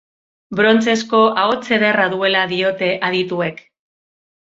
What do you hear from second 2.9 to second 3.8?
adituek.